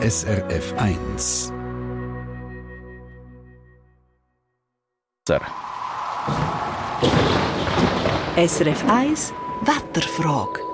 [0.00, 1.52] SRF 1.
[8.36, 9.32] SRF 1
[9.66, 10.67] Wetterfrage.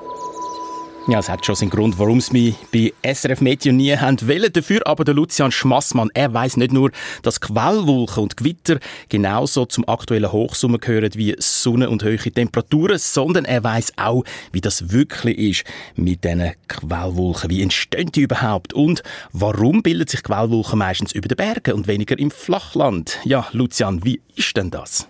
[1.06, 4.50] Ja, es hat schon seinen Grund, warum es mich bei SRF Medien nie haben wollen.
[4.50, 8.78] Dafür aber der Lucian Schmassmann, er weiß nicht nur, dass Quellwolken und Gewitter
[9.10, 14.62] genauso zum aktuellen Hochsommer gehören wie Sonne und hohe Temperaturen, sondern er weiß auch, wie
[14.62, 15.64] das wirklich ist
[15.94, 17.50] mit diesen Quellwolken.
[17.50, 18.72] Wie entstehen die überhaupt?
[18.72, 19.02] Und
[19.32, 23.18] warum bilden sich Quellwolken meistens über den Bergen und weniger im Flachland?
[23.24, 25.06] Ja, Lucian, wie ist denn das?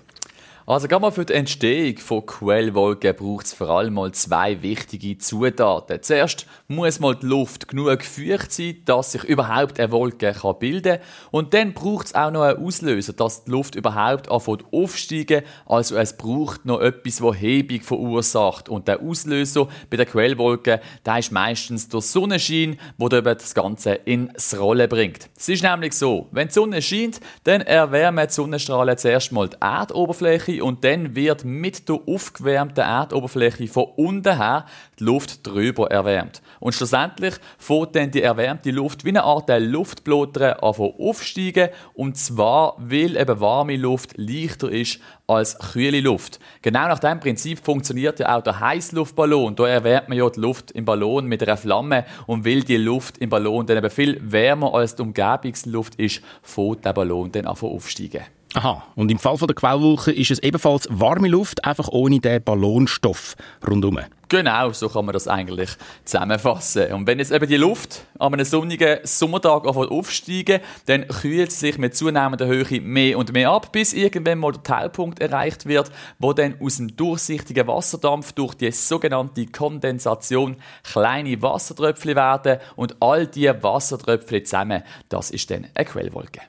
[0.67, 5.19] Also gerade mal für die Entstehung von Quellwolken braucht es vor allem mal zwei wichtige
[5.19, 6.01] Zutaten.
[6.01, 10.99] Zuerst muss mal die Luft genug feucht sein, dass sich überhaupt eine Wolke kann bilden
[10.99, 11.07] kann.
[11.31, 15.43] Und dann braucht es auch noch einen Auslöser, dass die Luft überhaupt anfängt aufsteigen.
[15.67, 18.71] Also es braucht noch etwas, das Hebung verursacht.
[18.71, 24.59] Und der Auslöser bei der Quellwolke, der ist meistens der Sonnenschein, der das Ganze ins
[24.59, 25.29] Rollen bringt.
[25.37, 29.57] Es ist nämlich so, wenn die Sonne scheint, dann erwärmen die Sonnenstrahlen zuerst mal die
[29.61, 34.67] Erdoberfläche Oberfläche und dann wird mit der aufgewärmten Erdoberfläche von unten her
[34.99, 36.43] die Luft drüber erwärmt.
[36.61, 42.77] Und schlussendlich fängt dann die erwärmte Luft wie eine Art Luftblotter an aufsteigen und zwar,
[42.79, 46.39] weil eben warme Luft leichter ist als kühle Luft.
[46.63, 49.57] Genau nach diesem Prinzip funktioniert ja auch der Heißluftballon.
[49.57, 53.19] Da erwärmt man ja die Luft im Ballon mit einer Flamme und weil die Luft
[53.19, 57.57] im Ballon dann eben viel wärmer als die Umgebungsluft ist, fängt der Ballon dann an
[57.57, 58.25] aufsteigen.
[58.57, 63.35] Aha, und im Fall der Quellwolke ist es ebenfalls warme Luft, einfach ohne den Ballonstoff
[63.69, 63.99] rundherum.
[64.29, 65.71] Genau, so kann man das eigentlich
[66.05, 66.93] zusammenfassen.
[66.93, 71.79] Und wenn jetzt eben die Luft an einem sonnigen Sommertag aufsteigen, dann kühlt sie sich
[71.79, 75.91] mit zunehmender Höhe mehr und mehr ab, bis irgendwann mal der Teilpunkt erreicht wird,
[76.21, 83.27] wo dann aus dem durchsichtigen Wasserdampf durch die sogenannte Kondensation kleine Wassertröpfchen werden und all
[83.27, 86.41] diese Wassertröpfchen zusammen, das ist dann eine Quellwolke.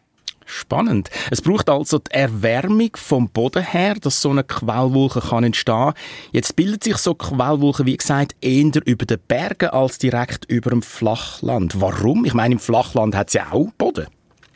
[0.45, 1.09] Spannend.
[1.31, 5.93] Es braucht also die Erwärmung vom Boden her, dass so eine Quellwolke kann entstehen.
[6.31, 10.81] Jetzt bildet sich so Quellwolke, wie gesagt, eher über den Bergen als direkt über dem
[10.81, 11.81] Flachland.
[11.81, 12.25] Warum?
[12.25, 14.07] Ich meine, im Flachland hat es ja auch Boden.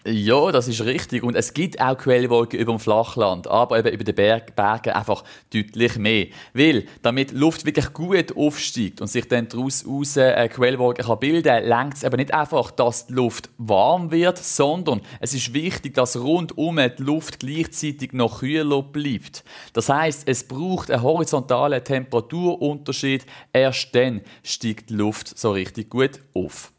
[0.05, 1.23] Ja, das ist richtig.
[1.23, 5.25] Und es gibt auch Quellwolken über dem Flachland, aber eben über den Berg, Bergen einfach
[5.53, 6.27] deutlich mehr.
[6.53, 11.43] Weil, damit Luft wirklich gut aufsteigt und sich dann daraus aus eine Quellwolke kann bilden
[11.43, 15.95] kann, längt es eben nicht einfach, dass die Luft warm wird, sondern es ist wichtig,
[15.95, 19.43] dass rundum die Luft gleichzeitig noch kühler bleibt.
[19.73, 23.25] Das heißt, es braucht einen horizontalen Temperaturunterschied.
[23.51, 26.71] Erst dann steigt die Luft so richtig gut auf.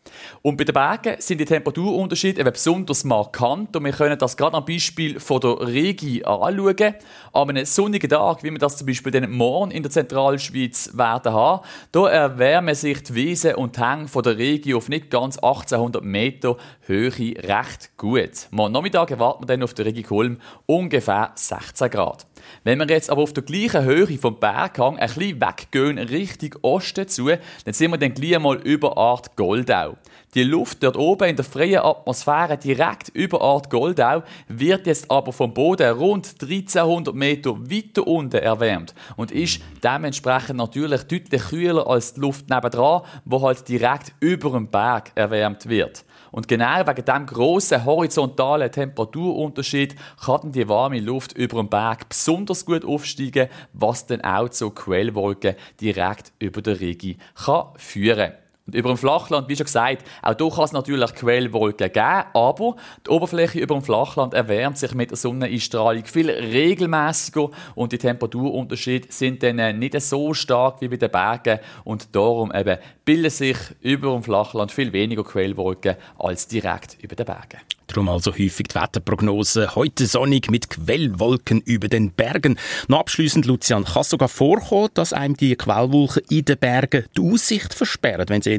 [0.42, 4.56] Und bei den Bergen sind die Temperaturunterschiede eben besonders markant und wir können das gerade
[4.56, 6.94] am Beispiel von der Regi anschauen.
[7.32, 11.32] An einem sonnigen Tag, wie wir das zum Beispiel den morgen in der Zentralschweiz werden
[11.32, 15.36] haben, da erwärmen sich die Wiesen und die Hänge von der Regi auf nicht ganz
[15.36, 16.56] 1800 Meter
[16.86, 18.48] Höhe recht gut.
[18.50, 22.26] Morgen Nachmittag erwarten wir dann auf der Regi Kulm ungefähr 16 Grad.
[22.64, 27.08] Wenn wir jetzt aber auf der gleichen Höhe vom Berghang ein bisschen weggehen, Richtung Osten
[27.08, 29.96] zu, dann sind wir dann gleich mal über Art Goldau.
[30.34, 35.32] Die Luft dort oben in der freien Atmosphäre direkt über Art Goldau wird jetzt aber
[35.32, 42.14] vom Boden rund 1300 Meter weiter unten erwärmt und ist dementsprechend natürlich deutlich kühler als
[42.14, 46.04] die Luft nebendran, wo halt direkt über dem Berg erwärmt wird.
[46.30, 52.64] Und genau wegen diesem grossen horizontalen Temperaturunterschied kann die warme Luft über dem Berg besonders
[52.64, 57.64] gut aufsteigen, was dann auch zu Quellwolken direkt über der Regi kann
[58.74, 62.76] über dem Flachland, wie schon gesagt, auch hier kann es natürlich Quellwolken geben, aber
[63.06, 69.08] die Oberfläche über dem Flachland erwärmt sich mit der Sonneneinstrahlung viel regelmäßiger und die Temperaturunterschiede
[69.10, 74.12] sind dann nicht so stark wie bei den Bergen und darum eben bilden sich über
[74.12, 77.60] dem Flachland viel weniger Quellwolken als direkt über den Bergen.
[77.90, 79.74] Darum also häufig die Wetterprognose.
[79.74, 82.56] Heute sonnig mit Quellwolken über den Bergen.
[82.86, 87.20] Noch abschliessend, Lucian, kann es sogar vorkommen, dass einem die Quellwolken in den Bergen die
[87.20, 88.52] Aussicht versperren, wenn sie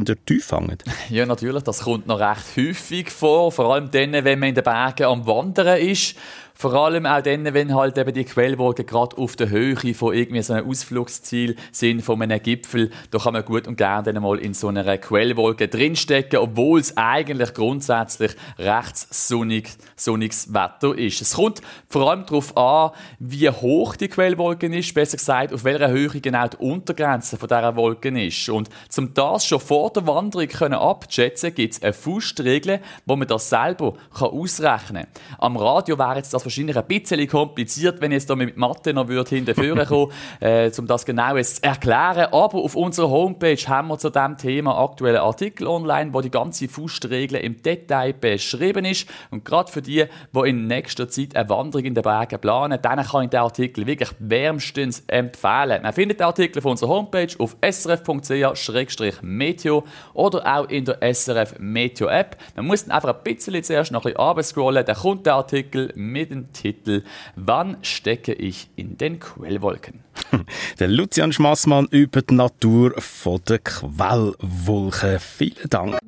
[1.10, 1.64] Ja, natürlich.
[1.64, 3.52] Das kommt noch recht häufig vor.
[3.52, 6.16] Vor allem dann, wenn man in den Bergen am Wandern ist.
[6.61, 10.43] Vor allem auch dann, wenn halt eben die Quellwolken gerade auf der Höhe von irgendwie
[10.43, 14.37] so einem Ausflugsziel sind, von einem Gipfel, da kann man gut und gerne dann mal
[14.37, 21.22] in so einer Quellwolke drinstecken, obwohl es eigentlich grundsätzlich recht sonnig, sonniges Wetter ist.
[21.22, 25.90] Es kommt vor allem darauf an, wie hoch die Quellwolke ist, besser gesagt, auf welcher
[25.90, 28.49] Höhe genau die Untergrenze von dieser Wolke ist.
[28.49, 33.28] Und zum das schon vor der Wanderung können abschätzen, gibt es eine Faustregel, wo man
[33.28, 35.40] das selber kann ausrechnen kann.
[35.40, 38.94] Am Radio wäre jetzt das wahrscheinlich ein bisschen kompliziert, wenn ich jetzt da mit Mathe
[38.94, 40.12] noch würde hinterführen kommen,
[40.42, 42.28] äh, um das genau jetzt zu erklären.
[42.32, 46.68] Aber auf unserer Homepage haben wir zu diesem Thema aktuelle Artikel online, wo die ganze
[46.68, 49.08] Faustregel im Detail beschrieben ist.
[49.30, 53.06] Und gerade für die, die in nächster Zeit eine Wanderung in den Bergen planen, denen
[53.06, 55.84] kann ich den Artikel wirklich wärmstens empfehlen.
[55.84, 59.84] Man findet den Artikel auf unserer Homepage auf srf.ch-meteo
[60.14, 62.38] oder auch in der SRF Meteo App.
[62.56, 65.92] Man muss dann einfach ein bisschen zuerst noch ein bisschen scrollen, dann kommt der Artikel
[65.96, 67.04] mit dem Titel
[67.36, 70.00] Wann stecke ich in den Quellwolken?
[70.80, 75.20] der Lucian Schmassmann über die Natur von der Quellwolken.
[75.20, 76.00] Vielen Dank.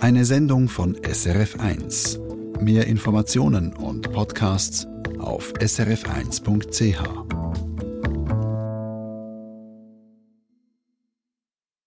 [0.00, 2.18] Eine Sendung von SRF1.
[2.60, 4.86] Mehr Informationen und Podcasts
[5.18, 7.39] auf srf1.ch.